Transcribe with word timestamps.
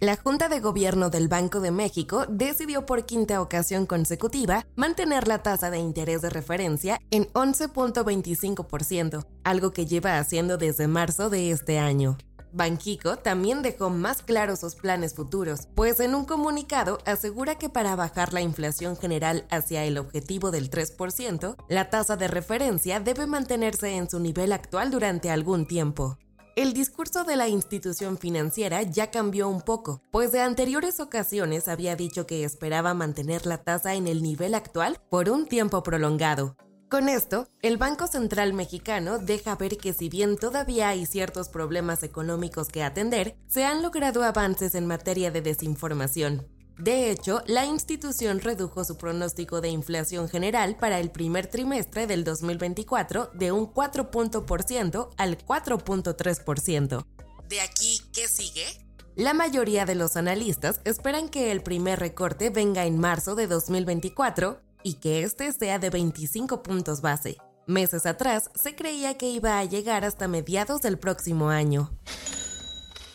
La 0.00 0.16
Junta 0.16 0.48
de 0.48 0.60
Gobierno 0.60 1.08
del 1.08 1.28
Banco 1.28 1.60
de 1.60 1.70
México 1.70 2.26
decidió 2.28 2.84
por 2.84 3.06
quinta 3.06 3.40
ocasión 3.40 3.86
consecutiva 3.86 4.66
mantener 4.74 5.28
la 5.28 5.42
tasa 5.42 5.70
de 5.70 5.78
interés 5.78 6.20
de 6.20 6.30
referencia 6.30 7.00
en 7.10 7.26
11.25%, 7.32 9.24
algo 9.44 9.72
que 9.72 9.86
lleva 9.86 10.18
haciendo 10.18 10.58
desde 10.58 10.88
marzo 10.88 11.30
de 11.30 11.50
este 11.50 11.78
año. 11.78 12.18
Banquico 12.52 13.16
también 13.16 13.62
dejó 13.62 13.90
más 13.90 14.22
claros 14.22 14.60
sus 14.60 14.76
planes 14.76 15.14
futuros, 15.14 15.68
pues 15.74 15.98
en 16.00 16.14
un 16.14 16.24
comunicado 16.24 16.98
asegura 17.04 17.56
que 17.56 17.68
para 17.68 17.96
bajar 17.96 18.32
la 18.32 18.42
inflación 18.42 18.96
general 18.96 19.44
hacia 19.50 19.84
el 19.84 19.98
objetivo 19.98 20.50
del 20.50 20.70
3%, 20.70 21.56
la 21.68 21.90
tasa 21.90 22.16
de 22.16 22.28
referencia 22.28 23.00
debe 23.00 23.26
mantenerse 23.26 23.96
en 23.96 24.08
su 24.08 24.20
nivel 24.20 24.52
actual 24.52 24.90
durante 24.90 25.30
algún 25.30 25.66
tiempo. 25.66 26.16
El 26.56 26.72
discurso 26.72 27.24
de 27.24 27.36
la 27.36 27.48
institución 27.48 28.16
financiera 28.16 28.82
ya 28.82 29.10
cambió 29.10 29.48
un 29.48 29.60
poco, 29.60 30.00
pues 30.12 30.30
de 30.30 30.40
anteriores 30.40 31.00
ocasiones 31.00 31.66
había 31.66 31.96
dicho 31.96 32.26
que 32.26 32.44
esperaba 32.44 32.94
mantener 32.94 33.44
la 33.44 33.58
tasa 33.58 33.94
en 33.94 34.06
el 34.06 34.22
nivel 34.22 34.54
actual 34.54 35.00
por 35.10 35.30
un 35.30 35.46
tiempo 35.46 35.82
prolongado, 35.82 36.56
con 36.94 37.08
esto, 37.08 37.48
el 37.60 37.76
Banco 37.76 38.06
Central 38.06 38.52
mexicano 38.52 39.18
deja 39.18 39.56
ver 39.56 39.78
que 39.78 39.92
si 39.92 40.08
bien 40.08 40.36
todavía 40.36 40.90
hay 40.90 41.06
ciertos 41.06 41.48
problemas 41.48 42.04
económicos 42.04 42.68
que 42.68 42.84
atender, 42.84 43.36
se 43.48 43.64
han 43.64 43.82
logrado 43.82 44.22
avances 44.22 44.76
en 44.76 44.86
materia 44.86 45.32
de 45.32 45.42
desinformación. 45.42 46.46
De 46.78 47.10
hecho, 47.10 47.42
la 47.46 47.64
institución 47.66 48.40
redujo 48.40 48.84
su 48.84 48.96
pronóstico 48.96 49.60
de 49.60 49.68
inflación 49.68 50.28
general 50.28 50.76
para 50.76 50.98
el 50.98 51.10
primer 51.10 51.46
trimestre 51.46 52.06
del 52.06 52.24
2024 52.24 53.30
de 53.32 53.52
un 53.52 53.72
4% 53.72 55.10
al 55.16 55.38
4.3%. 55.38 57.06
¿De 57.48 57.60
aquí 57.60 58.00
qué 58.12 58.26
sigue? 58.26 58.66
La 59.14 59.34
mayoría 59.34 59.84
de 59.84 59.94
los 59.94 60.16
analistas 60.16 60.80
esperan 60.84 61.28
que 61.28 61.52
el 61.52 61.62
primer 61.62 62.00
recorte 62.00 62.50
venga 62.50 62.84
en 62.84 62.98
marzo 62.98 63.36
de 63.36 63.46
2024 63.46 64.60
y 64.82 64.94
que 64.94 65.22
este 65.22 65.52
sea 65.52 65.78
de 65.78 65.90
25 65.90 66.64
puntos 66.64 67.00
base. 67.00 67.36
Meses 67.66 68.06
atrás 68.06 68.50
se 68.60 68.74
creía 68.74 69.16
que 69.16 69.28
iba 69.28 69.58
a 69.58 69.64
llegar 69.64 70.04
hasta 70.04 70.26
mediados 70.26 70.82
del 70.82 70.98
próximo 70.98 71.48
año. 71.48 71.96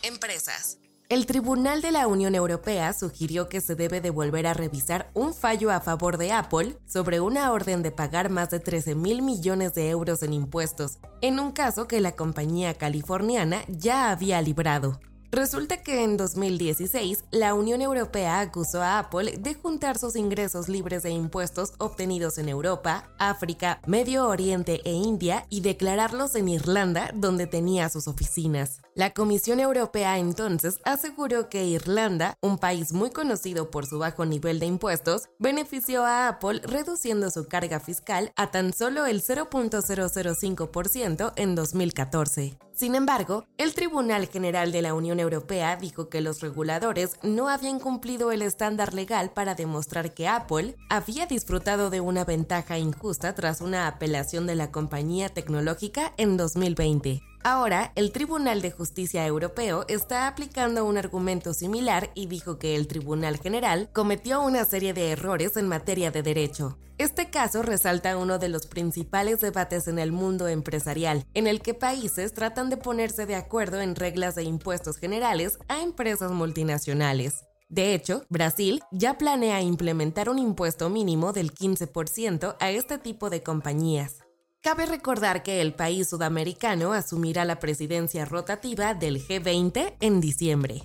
Empresas. 0.02 0.78
El 1.10 1.26
Tribunal 1.26 1.82
de 1.82 1.90
la 1.90 2.06
Unión 2.06 2.36
Europea 2.36 2.92
sugirió 2.92 3.48
que 3.48 3.60
se 3.60 3.74
debe 3.74 4.00
de 4.00 4.10
volver 4.10 4.46
a 4.46 4.54
revisar 4.54 5.10
un 5.12 5.34
fallo 5.34 5.72
a 5.72 5.80
favor 5.80 6.18
de 6.18 6.30
Apple 6.30 6.76
sobre 6.86 7.18
una 7.18 7.50
orden 7.50 7.82
de 7.82 7.90
pagar 7.90 8.30
más 8.30 8.50
de 8.50 8.60
13 8.60 8.94
mil 8.94 9.20
millones 9.20 9.74
de 9.74 9.90
euros 9.90 10.22
en 10.22 10.32
impuestos, 10.32 10.98
en 11.20 11.40
un 11.40 11.50
caso 11.50 11.88
que 11.88 12.00
la 12.00 12.12
compañía 12.12 12.74
californiana 12.74 13.64
ya 13.66 14.12
había 14.12 14.40
librado. 14.40 15.00
Resulta 15.32 15.80
que 15.80 16.02
en 16.02 16.16
2016 16.16 17.22
la 17.30 17.54
Unión 17.54 17.82
Europea 17.82 18.40
acusó 18.40 18.82
a 18.82 18.98
Apple 18.98 19.36
de 19.38 19.54
juntar 19.54 19.96
sus 19.96 20.16
ingresos 20.16 20.68
libres 20.68 21.04
de 21.04 21.10
impuestos 21.10 21.72
obtenidos 21.78 22.36
en 22.38 22.48
Europa, 22.48 23.08
África, 23.16 23.80
Medio 23.86 24.26
Oriente 24.26 24.80
e 24.84 24.92
India 24.92 25.46
y 25.48 25.60
declararlos 25.60 26.34
en 26.34 26.48
Irlanda, 26.48 27.12
donde 27.14 27.46
tenía 27.46 27.88
sus 27.88 28.08
oficinas. 28.08 28.80
La 28.96 29.14
Comisión 29.14 29.60
Europea 29.60 30.18
entonces 30.18 30.80
aseguró 30.84 31.48
que 31.48 31.64
Irlanda, 31.64 32.34
un 32.42 32.58
país 32.58 32.92
muy 32.92 33.10
conocido 33.10 33.70
por 33.70 33.86
su 33.86 34.00
bajo 34.00 34.26
nivel 34.26 34.58
de 34.58 34.66
impuestos, 34.66 35.28
benefició 35.38 36.04
a 36.04 36.26
Apple 36.26 36.60
reduciendo 36.64 37.30
su 37.30 37.46
carga 37.46 37.78
fiscal 37.78 38.32
a 38.34 38.50
tan 38.50 38.72
solo 38.72 39.06
el 39.06 39.22
0.005% 39.22 41.32
en 41.36 41.54
2014. 41.54 42.58
Sin 42.80 42.94
embargo, 42.94 43.44
el 43.58 43.74
Tribunal 43.74 44.26
General 44.26 44.72
de 44.72 44.80
la 44.80 44.94
Unión 44.94 45.20
Europea 45.20 45.76
dijo 45.76 46.08
que 46.08 46.22
los 46.22 46.40
reguladores 46.40 47.18
no 47.22 47.50
habían 47.50 47.78
cumplido 47.78 48.32
el 48.32 48.40
estándar 48.40 48.94
legal 48.94 49.32
para 49.34 49.54
demostrar 49.54 50.14
que 50.14 50.26
Apple 50.26 50.76
había 50.88 51.26
disfrutado 51.26 51.90
de 51.90 52.00
una 52.00 52.24
ventaja 52.24 52.78
injusta 52.78 53.34
tras 53.34 53.60
una 53.60 53.86
apelación 53.86 54.46
de 54.46 54.54
la 54.54 54.70
compañía 54.70 55.28
tecnológica 55.28 56.14
en 56.16 56.38
2020. 56.38 57.29
Ahora, 57.42 57.92
el 57.94 58.12
Tribunal 58.12 58.60
de 58.60 58.70
Justicia 58.70 59.26
Europeo 59.26 59.86
está 59.88 60.26
aplicando 60.26 60.84
un 60.84 60.98
argumento 60.98 61.54
similar 61.54 62.10
y 62.14 62.26
dijo 62.26 62.58
que 62.58 62.76
el 62.76 62.86
Tribunal 62.86 63.38
General 63.38 63.88
cometió 63.94 64.42
una 64.42 64.66
serie 64.66 64.92
de 64.92 65.12
errores 65.12 65.56
en 65.56 65.66
materia 65.66 66.10
de 66.10 66.22
derecho. 66.22 66.78
Este 66.98 67.30
caso 67.30 67.62
resalta 67.62 68.18
uno 68.18 68.38
de 68.38 68.50
los 68.50 68.66
principales 68.66 69.40
debates 69.40 69.88
en 69.88 69.98
el 69.98 70.12
mundo 70.12 70.48
empresarial, 70.48 71.24
en 71.32 71.46
el 71.46 71.62
que 71.62 71.72
países 71.72 72.34
tratan 72.34 72.68
de 72.68 72.76
ponerse 72.76 73.24
de 73.24 73.36
acuerdo 73.36 73.80
en 73.80 73.96
reglas 73.96 74.34
de 74.34 74.42
impuestos 74.42 74.98
generales 74.98 75.58
a 75.68 75.80
empresas 75.80 76.32
multinacionales. 76.32 77.46
De 77.70 77.94
hecho, 77.94 78.24
Brasil 78.28 78.82
ya 78.92 79.16
planea 79.16 79.62
implementar 79.62 80.28
un 80.28 80.38
impuesto 80.38 80.90
mínimo 80.90 81.32
del 81.32 81.54
15% 81.54 82.56
a 82.60 82.70
este 82.70 82.98
tipo 82.98 83.30
de 83.30 83.42
compañías. 83.42 84.19
Cabe 84.62 84.84
recordar 84.84 85.42
que 85.42 85.62
el 85.62 85.72
país 85.72 86.10
sudamericano 86.10 86.92
asumirá 86.92 87.46
la 87.46 87.58
presidencia 87.58 88.26
rotativa 88.26 88.92
del 88.92 89.26
G20 89.26 89.94
en 90.00 90.20
diciembre. 90.20 90.82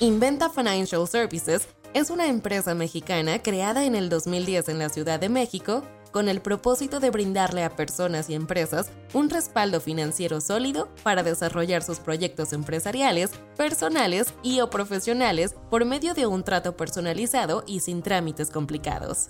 Inventa 0.00 0.50
Financial 0.50 1.06
Services 1.06 1.68
es 1.92 2.10
una 2.10 2.26
empresa 2.26 2.74
mexicana 2.74 3.40
creada 3.40 3.84
en 3.84 3.94
el 3.94 4.08
2010 4.08 4.70
en 4.70 4.80
la 4.80 4.88
Ciudad 4.88 5.20
de 5.20 5.28
México 5.28 5.84
con 6.10 6.28
el 6.28 6.40
propósito 6.42 6.98
de 6.98 7.10
brindarle 7.10 7.62
a 7.62 7.76
personas 7.76 8.28
y 8.28 8.34
empresas 8.34 8.90
un 9.12 9.30
respaldo 9.30 9.80
financiero 9.80 10.40
sólido 10.40 10.88
para 11.04 11.22
desarrollar 11.22 11.84
sus 11.84 12.00
proyectos 12.00 12.52
empresariales, 12.52 13.30
personales 13.56 14.34
y 14.42 14.60
o 14.60 14.68
profesionales 14.68 15.54
por 15.70 15.84
medio 15.84 16.12
de 16.12 16.26
un 16.26 16.42
trato 16.42 16.76
personalizado 16.76 17.62
y 17.68 17.80
sin 17.80 18.02
trámites 18.02 18.50
complicados. 18.50 19.28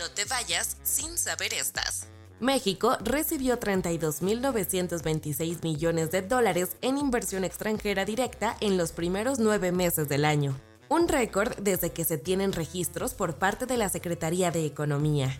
No 0.00 0.10
te 0.10 0.24
vayas 0.24 0.78
sin 0.82 1.16
saber 1.18 1.52
estas. 1.52 2.06
México 2.40 2.96
recibió 3.04 3.60
32.926 3.60 5.62
millones 5.62 6.10
de 6.10 6.22
dólares 6.22 6.70
en 6.80 6.96
inversión 6.96 7.44
extranjera 7.44 8.06
directa 8.06 8.56
en 8.62 8.78
los 8.78 8.92
primeros 8.92 9.38
nueve 9.38 9.72
meses 9.72 10.08
del 10.08 10.24
año, 10.24 10.58
un 10.88 11.06
récord 11.06 11.54
desde 11.58 11.92
que 11.92 12.06
se 12.06 12.16
tienen 12.16 12.54
registros 12.54 13.12
por 13.12 13.36
parte 13.36 13.66
de 13.66 13.76
la 13.76 13.90
Secretaría 13.90 14.50
de 14.50 14.64
Economía. 14.64 15.36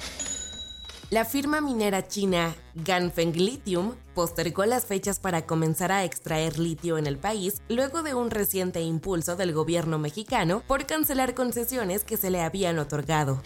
La 1.09 1.25
firma 1.25 1.63
minera 1.63 2.07
china 2.07 2.55
Ganfeng 2.75 3.33
Lithium 3.33 3.95
postergó 4.15 4.67
las 4.67 4.85
fechas 4.85 5.21
para 5.21 5.47
comenzar 5.47 5.91
a 5.91 6.05
extraer 6.05 6.59
litio 6.59 6.99
en 6.99 7.07
el 7.07 7.17
país 7.17 7.63
luego 7.71 8.03
de 8.03 8.13
un 8.13 8.31
reciente 8.31 8.83
impulso 8.83 9.37
del 9.37 9.55
gobierno 9.55 9.99
mexicano 9.99 10.63
por 10.67 10.85
cancelar 10.85 11.35
concesiones 11.35 12.05
que 12.05 12.19
se 12.19 12.29
le 12.29 12.43
habían 12.43 12.79
otorgado. 12.79 13.41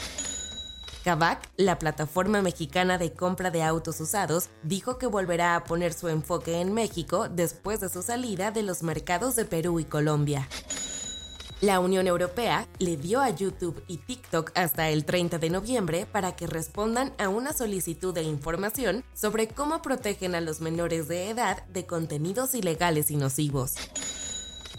Kavak, 1.04 1.50
la 1.59 1.78
plataforma 1.78 2.41
mexicana 2.41 2.97
de 2.97 3.12
compra 3.12 3.50
de 3.50 3.62
autos 3.62 4.00
usados, 4.00 4.48
dijo 4.62 4.97
que 4.97 5.06
volverá 5.06 5.54
a 5.54 5.65
poner 5.65 5.92
su 5.92 6.09
enfoque 6.09 6.62
en 6.62 6.72
México 6.72 7.28
después 7.28 7.81
de 7.81 7.91
su 7.91 8.03
salida 8.03 8.50
de 8.50 8.62
los 8.62 8.82
mercados 8.82 9.37
de 9.37 9.44
Perú 9.44 9.81
y 9.81 9.84
Colombia. 9.84 10.48
La 11.60 11.81
Unión 11.81 12.06
Europea 12.06 12.67
le 12.78 12.96
dio 12.96 13.20
a 13.20 13.28
YouTube 13.28 13.84
y 13.87 13.99
TikTok 13.99 14.52
hasta 14.55 14.88
el 14.88 15.05
30 15.05 15.38
de 15.38 15.50
noviembre 15.50 16.06
para 16.11 16.37
que 16.37 16.46
respondan 16.46 17.12
a 17.19 17.28
una 17.28 17.52
solicitud 17.52 18.14
de 18.14 18.23
información 18.23 19.05
sobre 19.12 19.49
cómo 19.49 19.82
protegen 19.82 20.34
a 20.34 20.40
los 20.40 20.62
menores 20.62 21.06
de 21.06 21.28
edad 21.28 21.67
de 21.67 21.84
contenidos 21.84 22.55
ilegales 22.55 23.11
y 23.11 23.17
nocivos. 23.17 23.75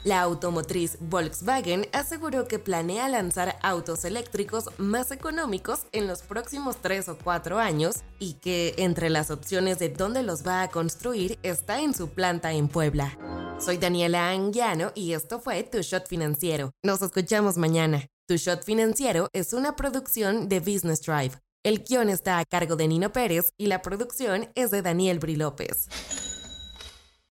La 0.06 0.22
automotriz 0.22 0.98
Volkswagen 1.00 1.88
aseguró 1.92 2.48
que 2.48 2.60
planea 2.60 3.10
lanzar 3.10 3.58
autos 3.64 4.06
eléctricos 4.06 4.66
más 4.78 5.10
económicos 5.10 5.88
en 5.94 6.06
los 6.06 6.22
próximos 6.22 6.78
3 6.80 7.10
o 7.10 7.18
4 7.18 7.58
años 7.58 8.04
y 8.20 8.34
que 8.34 8.76
entre 8.78 9.10
las 9.10 9.32
opciones 9.32 9.80
de 9.80 9.90
dónde 9.90 10.22
los 10.22 10.46
va 10.46 10.62
a 10.62 10.68
construir 10.70 11.40
está 11.42 11.82
en 11.82 11.96
su 11.96 12.10
planta 12.10 12.54
en 12.54 12.68
Puebla. 12.68 13.18
Soy 13.60 13.78
Daniela 13.78 14.30
Anguiano 14.30 14.92
y 14.94 15.14
esto 15.14 15.40
fue 15.40 15.64
Tu 15.64 15.82
Shot 15.82 16.08
Financiero. 16.08 16.70
Nos 16.84 17.02
escuchamos 17.02 17.58
mañana. 17.58 18.06
Tu 18.28 18.36
Shot 18.36 18.64
Financiero 18.64 19.28
es 19.34 19.54
una 19.54 19.76
producción 19.76 20.48
de 20.48 20.60
Business 20.60 21.02
Drive. 21.02 21.32
El 21.64 21.84
guion 21.84 22.10
está 22.10 22.38
a 22.38 22.46
cargo 22.46 22.76
de 22.76 22.88
Nino 22.88 23.12
Pérez 23.12 23.54
y 23.58 23.66
la 23.66 23.82
producción 23.82 24.52
es 24.54 24.70
de 24.70 24.84
Daniel 24.84 25.18
Bri 25.18 25.36
López. 25.36 25.88